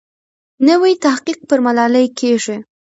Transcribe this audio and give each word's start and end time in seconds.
نوی 0.67 0.93
تحقیق 1.05 1.39
پر 1.49 1.59
ملالۍ 1.65 2.07
کېږي. 2.19 2.55